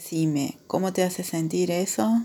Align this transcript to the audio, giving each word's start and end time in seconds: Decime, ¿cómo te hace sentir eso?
Decime, 0.00 0.56
¿cómo 0.66 0.94
te 0.94 1.02
hace 1.02 1.22
sentir 1.22 1.70
eso? 1.70 2.22